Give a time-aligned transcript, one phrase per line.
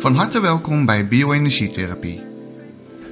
[0.00, 2.22] Van harte welkom bij Bioenergietherapie.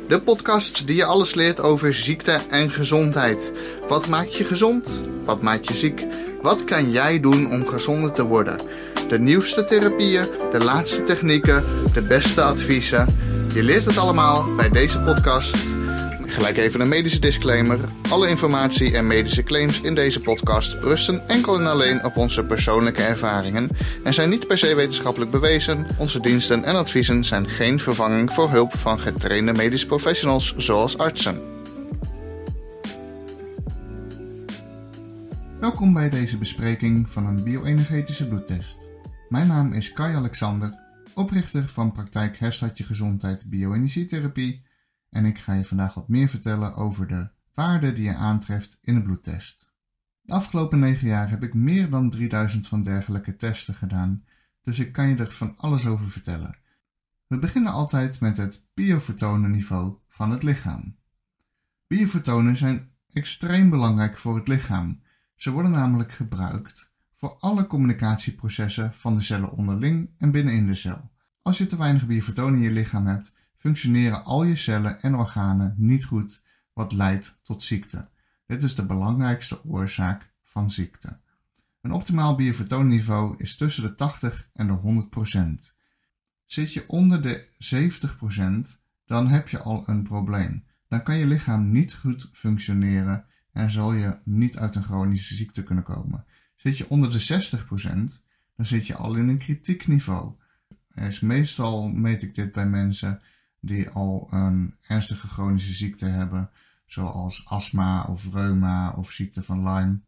[0.08, 3.52] De podcast die je alles leert over ziekte en gezondheid.
[3.88, 5.02] Wat maakt je gezond?
[5.24, 6.06] Wat maakt je ziek?
[6.42, 8.60] Wat kan jij doen om gezonder te worden?
[9.08, 13.06] De nieuwste therapieën, de laatste technieken, de beste adviezen.
[13.54, 15.74] Je leert het allemaal bij deze podcast.
[16.36, 17.80] Gelijk even een medische disclaimer.
[18.10, 23.02] Alle informatie en medische claims in deze podcast rusten enkel en alleen op onze persoonlijke
[23.02, 23.68] ervaringen
[24.04, 25.86] en zijn niet per se wetenschappelijk bewezen.
[25.98, 31.40] Onze diensten en adviezen zijn geen vervanging voor hulp van getrainde medische professionals zoals artsen.
[35.60, 38.76] Welkom bij deze bespreking van een bioenergetische bloedtest.
[39.28, 40.78] Mijn naam is Kai Alexander,
[41.14, 44.65] oprichter van praktijk Herstadje Gezondheid Bioenergietherapie
[45.10, 48.96] en ik ga je vandaag wat meer vertellen over de waarden die je aantreft in
[48.96, 49.72] een bloedtest.
[50.20, 54.24] De afgelopen 9 jaar heb ik meer dan 3000 van dergelijke testen gedaan,
[54.62, 56.56] dus ik kan je er van alles over vertellen.
[57.26, 60.96] We beginnen altijd met het biofotonenniveau van het lichaam.
[61.86, 65.00] Biofotonen zijn extreem belangrijk voor het lichaam.
[65.36, 71.10] Ze worden namelijk gebruikt voor alle communicatieprocessen van de cellen onderling en binnenin de cel.
[71.42, 73.35] Als je te weinig biofotonen in je lichaam hebt,
[73.66, 78.08] functioneren al je cellen en organen niet goed, wat leidt tot ziekte.
[78.46, 81.18] Dit is de belangrijkste oorzaak van ziekte.
[81.80, 85.06] Een optimaal biofotoonniveau is tussen de 80 en de
[85.70, 85.74] 100%
[86.44, 87.48] Zit je onder de
[88.76, 90.64] 70% dan heb je al een probleem.
[90.88, 95.62] Dan kan je lichaam niet goed functioneren en zal je niet uit een chronische ziekte
[95.62, 96.24] kunnen komen.
[96.56, 98.24] Zit je onder de 60%
[98.56, 100.32] dan zit je al in een kritiek niveau.
[100.90, 103.20] Er is meestal, meet ik dit bij mensen,
[103.60, 106.50] die al een ernstige chronische ziekte hebben,
[106.86, 110.00] zoals astma of reuma of ziekte van Lyme.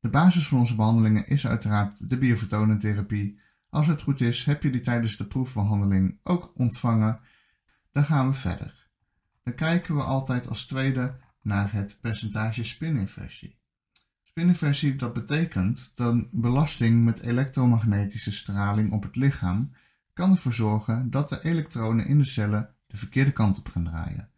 [0.00, 3.40] De basis van onze behandelingen is uiteraard de biofotonentherapie.
[3.70, 7.20] Als het goed is, heb je die tijdens de proefbehandeling ook ontvangen.
[7.92, 8.88] Dan gaan we verder.
[9.42, 13.58] Dan kijken we altijd als tweede naar het percentage spininversie.
[14.22, 19.72] Spininversie dat betekent dat belasting met elektromagnetische straling op het lichaam
[20.12, 24.30] kan ervoor zorgen dat de elektronen in de cellen de verkeerde kant op gaan draaien.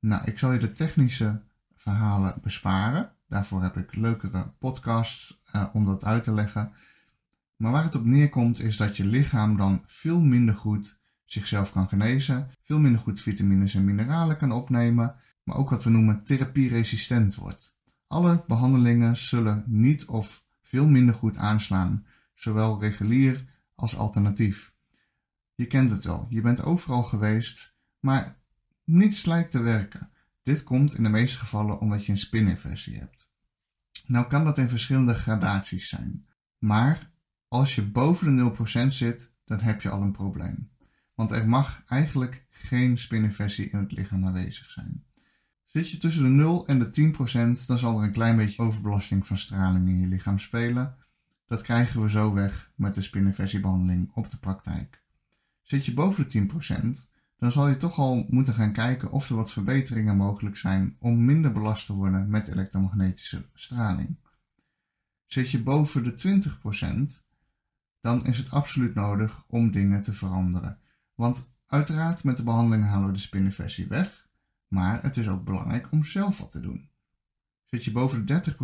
[0.00, 1.42] Nou, ik zal je de technische
[1.74, 3.12] verhalen besparen.
[3.28, 6.72] Daarvoor heb ik leukere podcasts uh, om dat uit te leggen.
[7.56, 11.88] Maar waar het op neerkomt is dat je lichaam dan veel minder goed zichzelf kan
[11.88, 17.34] genezen, veel minder goed vitamines en mineralen kan opnemen, maar ook wat we noemen therapieresistent
[17.34, 17.76] wordt.
[18.06, 24.72] Alle behandelingen zullen niet of veel minder goed aanslaan, zowel regulier als alternatief.
[25.58, 28.36] Je kent het wel, je bent overal geweest, maar
[28.84, 30.10] niets lijkt te werken.
[30.42, 33.30] Dit komt in de meeste gevallen omdat je een spininversie hebt.
[34.06, 36.26] Nou kan dat in verschillende gradaties zijn,
[36.58, 37.10] maar
[37.48, 40.70] als je boven de 0% zit, dan heb je al een probleem.
[41.14, 45.04] Want er mag eigenlijk geen spininversie in het lichaam aanwezig zijn.
[45.64, 47.12] Zit je tussen de 0 en de
[47.62, 50.96] 10%, dan zal er een klein beetje overbelasting van straling in je lichaam spelen.
[51.46, 55.06] Dat krijgen we zo weg met de spininversiebehandeling op de praktijk.
[55.68, 56.48] Zit je boven de
[57.06, 60.96] 10%, dan zal je toch al moeten gaan kijken of er wat verbeteringen mogelijk zijn
[60.98, 64.16] om minder belast te worden met elektromagnetische straling.
[65.26, 66.48] Zit je boven de
[67.20, 67.24] 20%,
[68.00, 70.78] dan is het absoluut nodig om dingen te veranderen.
[71.14, 74.28] Want uiteraard met de behandeling halen we de spininversie weg,
[74.68, 76.88] maar het is ook belangrijk om zelf wat te doen.
[77.64, 78.54] Zit je boven de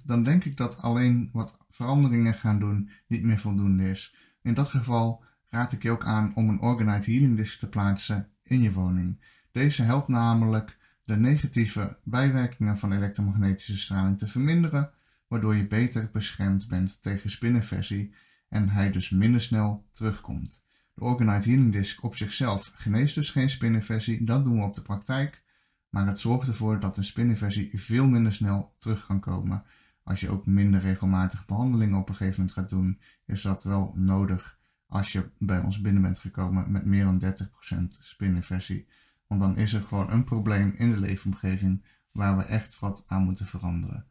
[0.00, 4.16] 30%, dan denk ik dat alleen wat veranderingen gaan doen niet meer voldoende is.
[4.42, 8.28] In dat geval raad ik je ook aan om een Organite Healing Disk te plaatsen
[8.42, 9.20] in je woning.
[9.52, 14.90] Deze helpt namelijk de negatieve bijwerkingen van elektromagnetische straling te verminderen,
[15.28, 18.14] waardoor je beter beschermd bent tegen spininversie
[18.48, 20.64] en hij dus minder snel terugkomt.
[20.94, 24.82] De Organite Healing Disk op zichzelf geneest dus geen spininversie, dat doen we op de
[24.82, 25.42] praktijk,
[25.88, 29.62] maar het zorgt ervoor dat een spininversie veel minder snel terug kan komen.
[30.02, 33.92] Als je ook minder regelmatig behandelingen op een gegeven moment gaat doen, is dat wel
[33.96, 34.62] nodig
[34.94, 38.86] als je bij ons binnen bent gekomen met meer dan 30% spininversie.
[39.26, 43.22] Want dan is er gewoon een probleem in de leefomgeving waar we echt wat aan
[43.22, 44.06] moeten veranderen.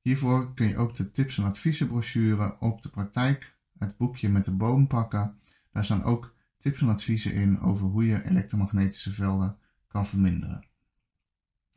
[0.00, 4.50] Hiervoor kun je ook de tips en adviezenbrochure op de praktijk, het boekje met de
[4.50, 5.38] boom pakken.
[5.72, 9.56] Daar staan ook tips en adviezen in over hoe je elektromagnetische velden
[9.88, 10.66] kan verminderen.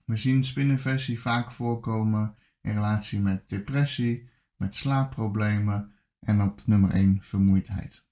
[0.06, 7.18] We zien spininversie vaak voorkomen in relatie met depressie, met slaapproblemen en op nummer 1
[7.22, 8.12] vermoeidheid.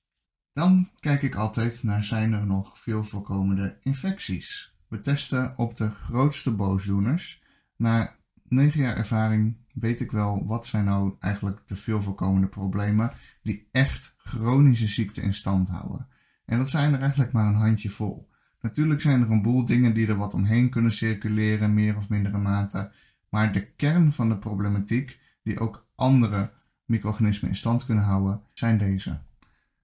[0.53, 4.75] Dan kijk ik altijd naar zijn er nog veel voorkomende infecties.
[4.87, 7.43] We testen op de grootste boosdoeners.
[7.75, 8.15] Na
[8.47, 13.11] 9 jaar ervaring weet ik wel wat zijn nou eigenlijk de veel voorkomende problemen
[13.43, 16.07] die echt chronische ziekte in stand houden.
[16.45, 18.29] En dat zijn er eigenlijk maar een handje vol.
[18.61, 22.37] Natuurlijk zijn er een boel dingen die er wat omheen kunnen circuleren, meer of mindere
[22.37, 22.91] mate.
[23.29, 26.51] Maar de kern van de problematiek, die ook andere
[26.85, 29.19] micro-organismen in stand kunnen houden, zijn deze.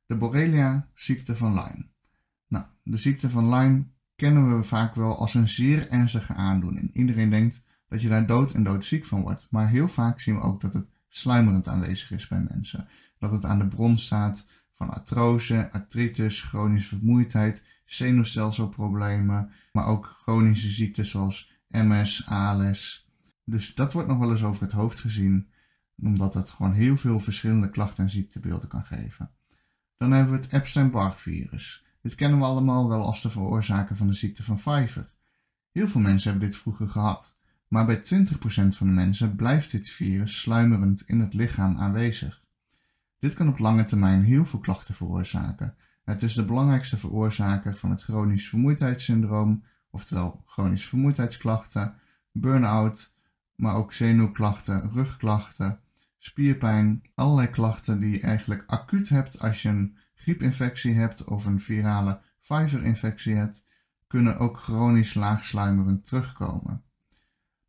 [0.08, 1.86] De Borrelia ziekte van Lyme.
[2.48, 6.94] Nou, de ziekte van Lyme kennen we vaak wel als een zeer ernstige aandoening.
[6.94, 9.48] Iedereen denkt dat je daar dood en doodziek van wordt.
[9.52, 12.88] Maar heel vaak zien we ook dat het sluimerend aanwezig is bij mensen.
[13.20, 20.72] Dat het aan de bron staat van artrose, artritis, chronische vermoeidheid, zenuwstelselproblemen, maar ook chronische
[20.72, 23.10] ziektes zoals MS, ALS.
[23.44, 25.48] Dus dat wordt nog wel eens over het hoofd gezien,
[25.96, 29.32] omdat het gewoon heel veel verschillende klachten en ziektebeelden kan geven.
[29.98, 31.86] Dan hebben we het Epstein-Barr virus.
[32.02, 35.10] Dit kennen we allemaal wel als de veroorzaker van de ziekte van Pfeiffer.
[35.72, 38.02] Heel veel mensen hebben dit vroeger gehad, maar bij 20%
[38.68, 42.44] van de mensen blijft dit virus sluimerend in het lichaam aanwezig.
[43.20, 45.76] Dit kan op lange termijn heel veel klachten veroorzaken.
[46.04, 51.94] Het is de belangrijkste veroorzaker van het chronisch vermoeidheidssyndroom, oftewel chronische vermoeidheidsklachten,
[52.32, 53.14] burn-out,
[53.56, 55.80] maar ook zenuwklachten, rugklachten,
[56.28, 61.60] spierpijn, allerlei klachten die je eigenlijk acuut hebt als je een griepinfectie hebt of een
[61.60, 63.66] virale Pfizer-infectie hebt,
[64.08, 66.84] kunnen ook chronisch laagsluimerend terugkomen.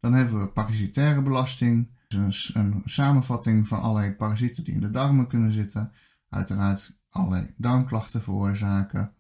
[0.01, 4.91] Dan hebben we parasitaire belasting, dus een, een samenvatting van allerlei parasieten die in de
[4.91, 5.93] darmen kunnen zitten,
[6.29, 9.13] uiteraard allerlei darmklachten veroorzaken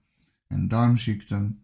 [0.47, 1.63] en darmziekten.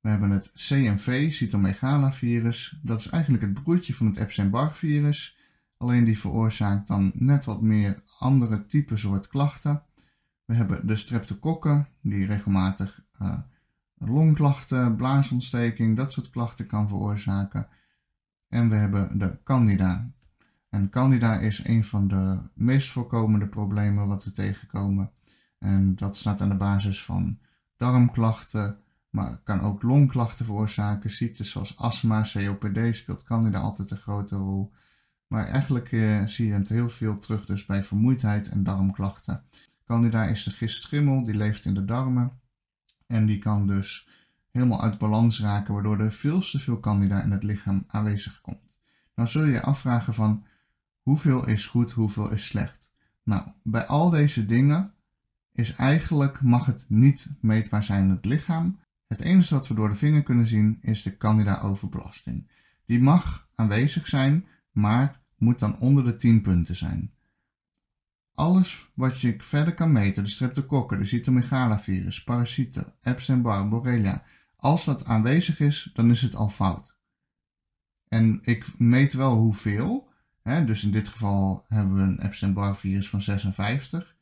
[0.00, 2.78] We hebben het CMV, cytomegalovirus.
[2.82, 5.37] Dat is eigenlijk het broertje van het Epstein-Barr virus.
[5.78, 9.82] Alleen die veroorzaakt dan net wat meer andere type soort klachten.
[10.44, 13.38] We hebben de streptokokken, die regelmatig uh,
[13.94, 17.68] longklachten, blaasontsteking, dat soort klachten kan veroorzaken.
[18.48, 20.10] En we hebben de candida.
[20.68, 25.10] En candida is een van de meest voorkomende problemen wat we tegenkomen.
[25.58, 27.38] En dat staat aan de basis van
[27.76, 28.78] darmklachten,
[29.10, 31.10] maar kan ook longklachten veroorzaken.
[31.10, 34.72] Ziektes zoals astma, COPD speelt candida altijd een grote rol.
[35.28, 39.44] Maar eigenlijk eh, zie je het heel veel terug dus bij vermoeidheid en darmklachten.
[39.84, 42.40] Candida is de gistschimmel, die leeft in de darmen.
[43.06, 44.08] En die kan dus
[44.50, 48.78] helemaal uit balans raken, waardoor er veel te veel candida in het lichaam aanwezig komt.
[49.14, 50.46] Dan zul je je afvragen van
[51.02, 52.92] hoeveel is goed, hoeveel is slecht.
[53.22, 54.94] Nou, bij al deze dingen
[55.52, 58.78] is eigenlijk, mag het niet meetbaar zijn in het lichaam.
[59.06, 62.50] Het enige wat we door de vinger kunnen zien is de candida overbelasting.
[62.86, 67.12] Die mag aanwezig zijn, maar moet dan onder de 10 punten zijn.
[68.34, 74.22] Alles wat je verder kan meten, de streptokokken, de cytomegalovirus, parasieten, Epstein-Barr, Borrelia,
[74.56, 76.98] als dat aanwezig is, dan is het al fout.
[78.08, 80.08] En ik meet wel hoeveel.
[80.42, 84.16] Hè, dus in dit geval hebben we een Epstein-Barr virus van 56.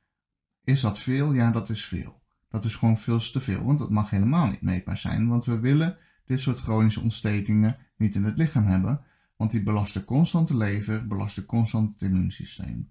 [0.65, 1.33] Is dat veel?
[1.33, 2.23] Ja, dat is veel.
[2.49, 5.59] Dat is gewoon veel te veel, want dat mag helemaal niet meetbaar zijn, want we
[5.59, 9.01] willen dit soort chronische ontstekingen niet in het lichaam hebben,
[9.37, 12.91] want die belasten constant de lever, belasten constant het immuunsysteem.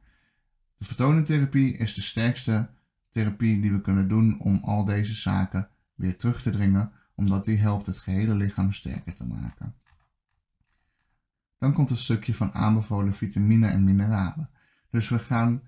[0.77, 2.69] De fotonentherapie is de sterkste
[3.09, 7.57] therapie die we kunnen doen om al deze zaken weer terug te dringen, omdat die
[7.57, 9.75] helpt het gehele lichaam sterker te maken.
[11.57, 14.49] Dan komt een stukje van aanbevolen vitamine en mineralen.
[14.89, 15.61] Dus we gaan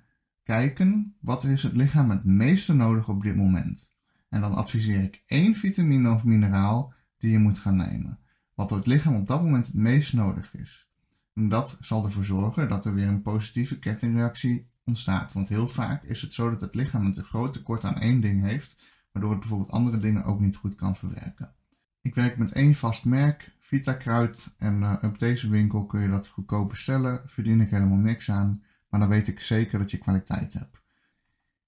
[0.43, 3.93] kijken wat is het lichaam het meeste nodig op dit moment.
[4.29, 8.19] En dan adviseer ik één vitamine of mineraal die je moet gaan nemen.
[8.57, 10.89] Wat het lichaam op dat moment het meest nodig is.
[11.33, 15.33] En dat zal ervoor zorgen dat er weer een positieve kettingreactie ontstaat.
[15.33, 18.21] Want heel vaak is het zo dat het lichaam een te groot tekort aan één
[18.21, 18.77] ding heeft,
[19.11, 21.53] waardoor het bijvoorbeeld andere dingen ook niet goed kan verwerken.
[22.01, 26.27] Ik werk met één vast merk, Vitakruid, en uh, op deze winkel kun je dat
[26.27, 27.21] goedkoop bestellen.
[27.25, 30.81] Verdien ik helemaal niks aan, maar dan weet ik zeker dat je kwaliteit hebt.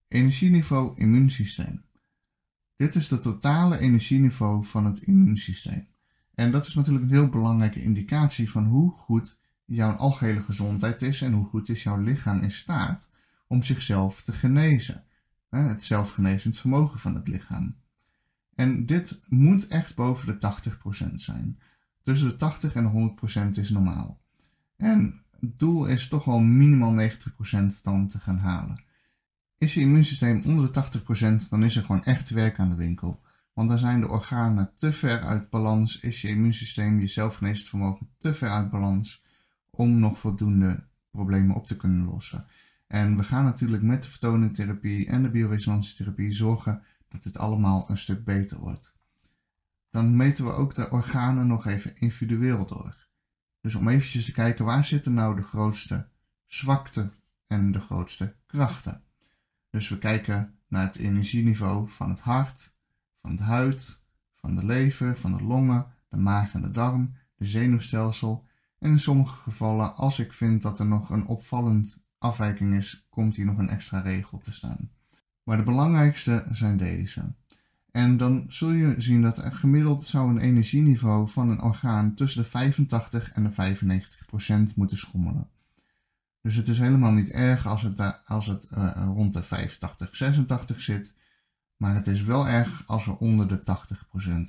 [0.07, 1.83] Energieniveau immuunsysteem.
[2.75, 5.87] Dit is de totale energieniveau van het immuunsysteem.
[6.39, 11.21] En dat is natuurlijk een heel belangrijke indicatie van hoe goed jouw algehele gezondheid is
[11.21, 13.11] en hoe goed is jouw lichaam in staat
[13.47, 15.03] om zichzelf te genezen.
[15.49, 17.75] Het zelfgenezend vermogen van het lichaam.
[18.55, 20.69] En dit moet echt boven de
[21.11, 21.59] 80% zijn.
[22.01, 23.15] Tussen de 80 en de
[23.45, 24.21] 100% is normaal.
[24.77, 28.83] En het doel is toch wel minimaal 90% dan te gaan halen.
[29.57, 33.21] Is je immuunsysteem onder de 80%, dan is er gewoon echt werk aan de winkel.
[33.59, 38.09] Want dan zijn de organen te ver uit balans, is je immuunsysteem, je zelfgenezend vermogen
[38.17, 39.23] te ver uit balans
[39.69, 42.45] om nog voldoende problemen op te kunnen lossen.
[42.87, 47.97] En we gaan natuurlijk met de fotonentherapie en de bioresonantietherapie zorgen dat dit allemaal een
[47.97, 48.97] stuk beter wordt.
[49.89, 53.07] Dan meten we ook de organen nog even individueel door.
[53.61, 56.07] Dus om eventjes te kijken waar zitten nou de grootste
[56.47, 57.09] zwakte
[57.47, 59.03] en de grootste krachten.
[59.69, 62.77] Dus we kijken naar het energieniveau van het hart,
[63.21, 64.03] van de huid,
[64.35, 68.45] van de lever, van de longen, de maag en de darm, de zenuwstelsel
[68.79, 73.35] en in sommige gevallen, als ik vind dat er nog een opvallend afwijking is, komt
[73.35, 74.89] hier nog een extra regel te staan.
[75.43, 77.33] Maar de belangrijkste zijn deze.
[77.91, 82.49] En dan zul je zien dat gemiddeld zou een energieniveau van een orgaan tussen de
[82.49, 85.49] 85 en de 95 procent moeten schommelen.
[86.41, 90.81] Dus het is helemaal niet erg als het, als het uh, rond de 85, 86
[90.81, 91.17] zit.
[91.79, 93.61] Maar het is wel erg als we onder de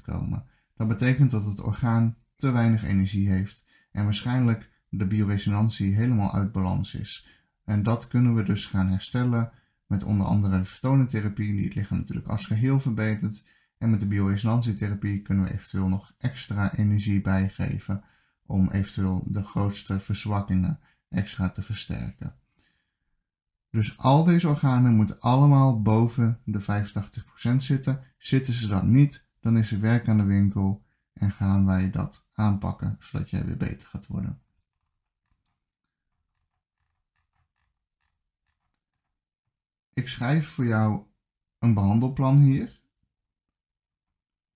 [0.01, 0.45] 80% komen.
[0.77, 6.53] Dat betekent dat het orgaan te weinig energie heeft en waarschijnlijk de bioresonantie helemaal uit
[6.53, 7.27] balans is.
[7.65, 9.51] En dat kunnen we dus gaan herstellen
[9.87, 13.47] met onder andere de fotonentherapie, die het lichaam natuurlijk als geheel verbetert.
[13.79, 18.05] En met de bioresonantietherapie kunnen we eventueel nog extra energie bijgeven
[18.47, 22.35] om eventueel de grootste verzwakkingen extra te versterken.
[23.71, 28.05] Dus al deze organen moeten allemaal boven de 85% zitten.
[28.19, 32.27] Zitten ze dat niet, dan is er werk aan de winkel en gaan wij dat
[32.33, 34.41] aanpakken zodat jij weer beter gaat worden.
[39.93, 41.03] Ik schrijf voor jou
[41.59, 42.81] een behandelplan hier,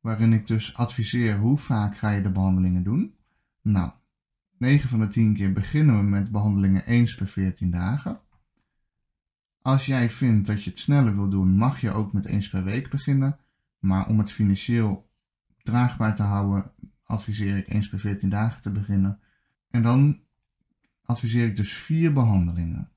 [0.00, 3.16] waarin ik dus adviseer hoe vaak ga je de behandelingen doen.
[3.62, 3.90] Nou,
[4.58, 8.20] 9 van de 10 keer beginnen we met behandelingen eens per 14 dagen.
[9.64, 12.64] Als jij vindt dat je het sneller wil doen, mag je ook met eens per
[12.64, 13.38] week beginnen.
[13.78, 15.10] Maar om het financieel
[15.62, 16.70] draagbaar te houden,
[17.04, 19.20] adviseer ik eens per 14 dagen te beginnen.
[19.70, 20.20] En dan
[21.02, 22.90] adviseer ik dus vier behandelingen.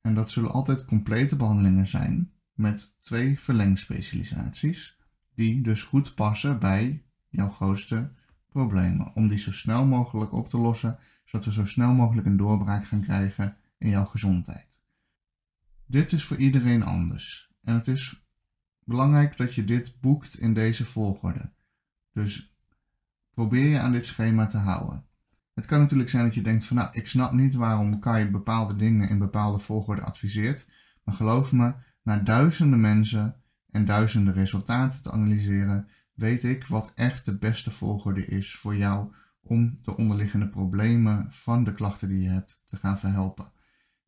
[0.00, 4.98] En dat zullen altijd complete behandelingen zijn met twee verlengspecialisaties,
[5.34, 8.10] die dus goed passen bij jouw grootste
[8.48, 9.14] problemen.
[9.14, 12.86] Om die zo snel mogelijk op te lossen, zodat we zo snel mogelijk een doorbraak
[12.86, 14.84] gaan krijgen in jouw gezondheid.
[15.86, 17.50] Dit is voor iedereen anders.
[17.62, 18.26] En het is
[18.84, 21.52] belangrijk dat je dit boekt in deze volgorde.
[22.12, 22.56] Dus
[23.34, 25.04] probeer je aan dit schema te houden.
[25.54, 28.76] Het kan natuurlijk zijn dat je denkt van nou, ik snap niet waarom Kai bepaalde
[28.76, 30.68] dingen in bepaalde volgorde adviseert.
[31.04, 33.36] Maar geloof me, na duizenden mensen
[33.70, 39.14] en duizenden resultaten te analyseren, weet ik wat echt de beste volgorde is voor jou
[39.42, 43.52] om de onderliggende problemen van de klachten die je hebt te gaan verhelpen.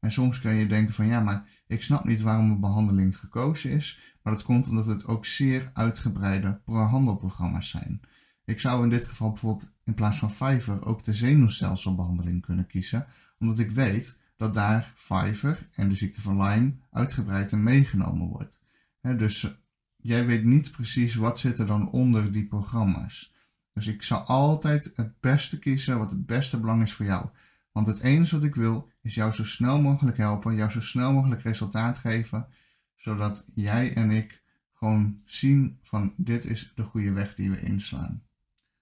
[0.00, 3.70] En soms kun je denken van ja, maar ik snap niet waarom een behandeling gekozen
[3.70, 8.00] is, maar dat komt omdat het ook zeer uitgebreide behandelprogramma's zijn.
[8.44, 13.06] Ik zou in dit geval bijvoorbeeld in plaats van Fiverr ook de zenuwstelselbehandeling kunnen kiezen,
[13.38, 18.64] omdat ik weet dat daar Fiverr en de ziekte van Lyme uitgebreid in meegenomen wordt.
[19.16, 19.58] dus
[19.96, 23.34] jij weet niet precies wat zit er dan onder die programma's.
[23.72, 27.28] Dus ik zal altijd het beste kiezen wat het beste belang is voor jou.
[27.78, 31.12] Want het enige wat ik wil is jou zo snel mogelijk helpen, jou zo snel
[31.12, 32.46] mogelijk resultaat geven,
[32.94, 34.42] zodat jij en ik
[34.72, 38.22] gewoon zien van dit is de goede weg die we inslaan.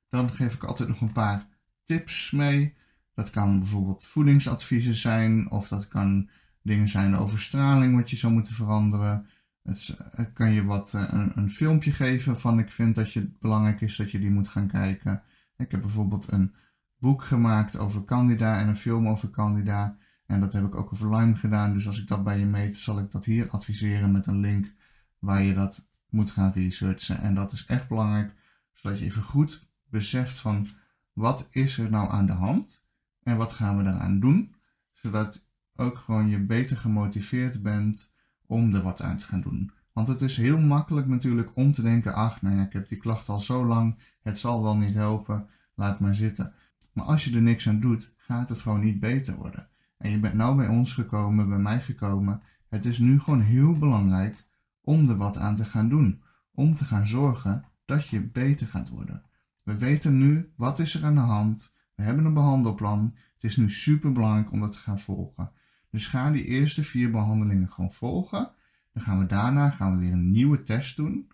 [0.09, 1.47] Dan geef ik altijd nog een paar
[1.85, 2.75] tips mee.
[3.15, 6.29] Dat kan bijvoorbeeld voedingsadviezen zijn, of dat kan
[6.63, 9.27] dingen zijn over straling wat je zou moeten veranderen.
[9.63, 9.97] Het,
[10.33, 13.81] kan je wat eh, een, een, filmpje geven van ik vind dat je, het belangrijk
[13.81, 15.23] is dat je die moet gaan kijken.
[15.57, 16.55] Ik heb bijvoorbeeld een
[16.99, 19.97] boek gemaakt over Candida en een film over Candida.
[20.27, 21.73] En dat heb ik ook over Lyme gedaan.
[21.73, 24.73] Dus als ik dat bij je meet, zal ik dat hier adviseren met een link
[25.19, 27.21] waar je dat moet gaan researchen.
[27.21, 28.33] En dat is echt belangrijk,
[28.73, 30.67] zodat je even goed beseft van
[31.13, 32.87] wat is er nou aan de hand
[33.23, 34.55] en wat gaan we daaraan doen.
[34.93, 38.15] Zodat ook gewoon je beter gemotiveerd bent
[38.47, 39.73] om er wat aan te gaan doen.
[39.93, 42.99] Want het is heel makkelijk natuurlijk om te denken, ach, nou ja, ik heb die
[42.99, 46.53] klacht al zo lang, het zal wel niet helpen, laat maar zitten.
[46.97, 49.69] Maar als je er niks aan doet, gaat het gewoon niet beter worden.
[49.99, 52.43] En je bent nou bij ons gekomen, bij mij gekomen.
[52.69, 54.45] Het is nu gewoon heel belangrijk
[54.81, 56.23] om er wat aan te gaan doen.
[56.55, 59.23] Om te gaan zorgen dat je beter gaat worden.
[59.63, 61.75] We weten nu wat is er aan de hand.
[61.95, 63.15] We hebben een behandelplan.
[63.35, 65.51] Het is nu super belangrijk om dat te gaan volgen.
[65.91, 68.51] Dus ga die eerste vier behandelingen gewoon volgen.
[68.93, 71.31] Dan gaan we daarna gaan we weer een nieuwe test doen.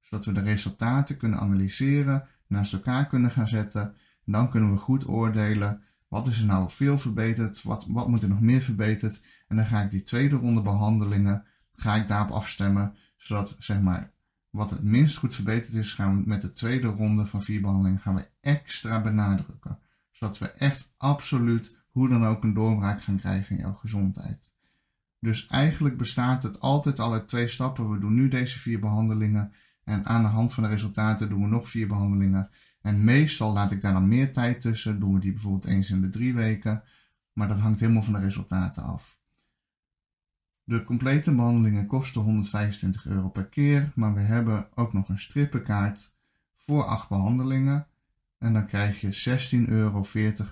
[0.00, 3.94] Zodat we de resultaten kunnen analyseren, naast elkaar kunnen gaan zetten.
[4.32, 8.28] Dan kunnen we goed oordelen wat is er nou veel verbeterd, wat, wat moet er
[8.28, 9.24] nog meer verbeterd.
[9.48, 12.94] En dan ga ik die tweede ronde behandelingen, ga ik daarop afstemmen.
[13.16, 14.12] Zodat zeg maar
[14.50, 18.00] wat het minst goed verbeterd is, gaan we met de tweede ronde van vier behandelingen
[18.00, 19.78] gaan we extra benadrukken.
[20.10, 24.54] Zodat we echt absoluut hoe dan ook een doorbraak gaan krijgen in jouw gezondheid.
[25.20, 27.90] Dus eigenlijk bestaat het altijd al uit twee stappen.
[27.90, 29.52] We doen nu deze vier behandelingen
[29.84, 32.48] en aan de hand van de resultaten doen we nog vier behandelingen.
[32.86, 34.98] En meestal laat ik daar dan meer tijd tussen.
[34.98, 36.82] Doen we die bijvoorbeeld eens in de drie weken.
[37.32, 39.18] Maar dat hangt helemaal van de resultaten af.
[40.64, 46.14] De complete behandelingen kosten 125 euro per keer, maar we hebben ook nog een strippenkaart
[46.54, 47.86] voor 8 behandelingen.
[48.38, 50.06] En dan krijg je 16,40 euro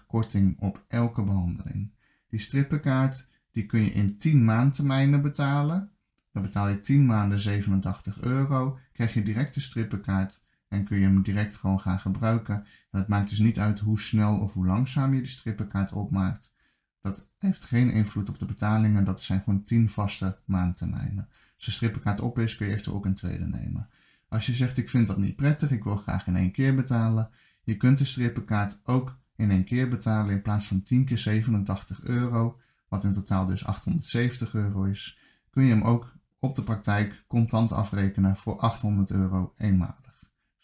[0.07, 1.91] korting op elke behandeling.
[2.29, 5.91] Die strippenkaart die kun je in 10 maandtermijnen betalen.
[6.33, 11.05] Dan betaal je 10 maanden 87 euro, krijg je direct de strippenkaart en kun je
[11.05, 12.55] hem direct gewoon gaan gebruiken.
[12.91, 16.55] En het maakt dus niet uit hoe snel of hoe langzaam je de strippenkaart opmaakt.
[17.01, 21.29] Dat heeft geen invloed op de betalingen, dat zijn gewoon 10 vaste maandtermijnen.
[21.57, 23.89] Als de strippenkaart op is, kun je eventueel ook een tweede nemen.
[24.29, 27.31] Als je zegt ik vind dat niet prettig, ik wil graag in één keer betalen,
[27.63, 32.03] je kunt de strippenkaart ook in één keer betalen in plaats van 10 keer 87
[32.03, 35.19] euro, wat in totaal dus 870 euro is,
[35.51, 40.04] kun je hem ook op de praktijk contant afrekenen voor 800 euro eenmalig.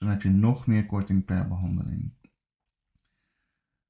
[0.01, 2.13] Dan heb je nog meer korting per behandeling.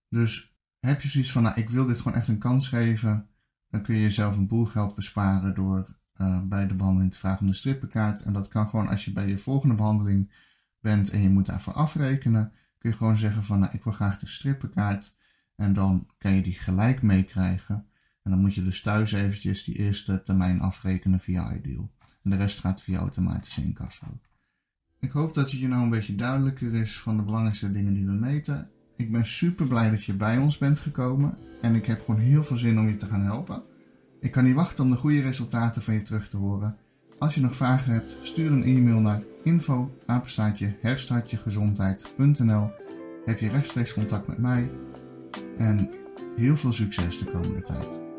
[0.09, 3.29] Dus heb je zoiets van, nou, ik wil dit gewoon echt een kans geven,
[3.69, 7.41] dan kun je jezelf een boel geld besparen door uh, bij de behandeling te vragen
[7.41, 8.23] om de strippenkaart.
[8.23, 10.33] En dat kan gewoon als je bij je volgende behandeling
[10.81, 14.19] bent en je moet daarvoor afrekenen, kun je gewoon zeggen van, nou, ik wil graag
[14.19, 15.17] de strippenkaart.
[15.57, 17.87] En dan kan je die gelijk meekrijgen.
[18.23, 21.91] En dan moet je dus thuis eventjes die eerste termijn afrekenen via Ideal.
[22.23, 24.21] En de rest gaat via automatische incasso.
[25.01, 28.07] Ik hoop dat het je nou een beetje duidelijker is van de belangrijkste dingen die
[28.07, 28.71] we meten.
[28.97, 31.39] Ik ben super blij dat je bij ons bent gekomen.
[31.61, 33.63] En ik heb gewoon heel veel zin om je te gaan helpen.
[34.21, 36.77] Ik kan niet wachten om de goede resultaten van je terug te horen.
[37.19, 39.99] Als je nog vragen hebt, stuur een e-mail naar info
[40.81, 42.71] herstartjegezondheid.nl
[43.25, 44.71] Heb je rechtstreeks contact met mij
[45.59, 45.91] en
[46.37, 48.10] heel veel succes de komende tijd.